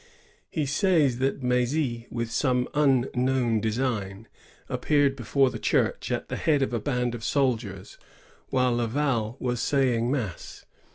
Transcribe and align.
He 0.49 0.65
says 0.65 1.19
that 1.19 1.43
M^zy, 1.43 2.11
with 2.11 2.31
some 2.31 2.67
unknown 2.73 3.59
design, 3.61 4.27
appeared 4.67 5.15
before 5.15 5.51
the 5.51 5.59
church 5.59 6.11
at 6.11 6.27
the 6.27 6.37
head 6.37 6.63
of 6.63 6.73
a 6.73 6.79
band 6.79 7.13
of 7.13 7.21
soldieis, 7.21 7.99
while 8.49 8.75
Laval 8.77 9.37
was 9.39 9.59
saying 9.59 10.09
mass. 10.09 10.65